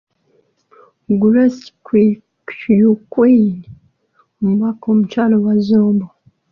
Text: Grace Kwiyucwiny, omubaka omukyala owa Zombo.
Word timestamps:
Grace 1.21 1.61
Kwiyucwiny, 2.49 3.59
omubaka 4.39 4.83
omukyala 4.93 5.35
owa 5.39 5.53
Zombo. 5.67 6.07